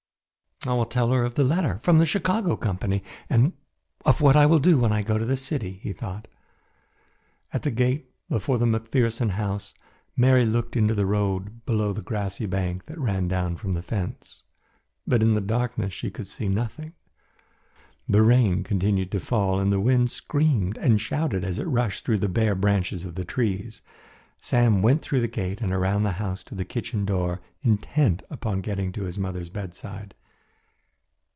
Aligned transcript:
"I 0.63 0.75
will 0.75 0.85
tell 0.85 1.09
her 1.11 1.25
of 1.25 1.33
the 1.33 1.43
letter 1.43 1.79
from 1.81 1.97
the 1.97 2.05
Chicago 2.05 2.55
company 2.55 3.01
and 3.31 3.53
of 4.05 4.21
what 4.21 4.35
I 4.35 4.45
will 4.45 4.59
do 4.59 4.77
when 4.77 4.91
I 4.91 5.01
go 5.01 5.17
to 5.17 5.25
the 5.25 5.35
city," 5.35 5.71
he 5.81 5.91
thought. 5.91 6.27
At 7.51 7.63
the 7.63 7.71
gate 7.71 8.11
before 8.29 8.59
the 8.59 8.67
McPherson 8.67 9.31
house 9.31 9.73
Mary 10.15 10.45
looked 10.45 10.75
into 10.77 10.93
the 10.93 11.07
road 11.07 11.65
below 11.65 11.93
the 11.93 12.03
grassy 12.03 12.45
bank 12.45 12.85
that 12.85 12.99
ran 12.99 13.27
down 13.27 13.55
from 13.55 13.73
the 13.73 13.81
fence, 13.81 14.43
but 15.07 15.23
in 15.23 15.33
the 15.33 15.41
darkness 15.41 15.93
she 15.93 16.11
could 16.11 16.27
see 16.27 16.47
nothing. 16.47 16.93
The 18.07 18.21
rain 18.21 18.63
continued 18.63 19.09
to 19.13 19.19
fall 19.19 19.59
and 19.59 19.71
the 19.71 19.79
wind 19.79 20.11
screamed 20.11 20.77
and 20.77 21.01
shouted 21.01 21.43
as 21.43 21.57
it 21.57 21.63
rushed 21.65 22.05
through 22.05 22.19
the 22.19 22.29
bare 22.29 22.53
branches 22.53 23.03
of 23.03 23.15
the 23.15 23.25
trees. 23.25 23.81
Sam 24.39 24.83
went 24.83 25.01
through 25.01 25.21
the 25.21 25.27
gate 25.27 25.59
and 25.59 25.73
around 25.73 26.03
the 26.03 26.11
house 26.21 26.43
to 26.43 26.53
the 26.53 26.65
kitchen 26.65 27.03
door 27.03 27.41
intent 27.63 28.21
upon 28.29 28.61
getting 28.61 28.91
to 28.91 29.05
his 29.05 29.17
mother's 29.17 29.49
bedside. 29.49 30.13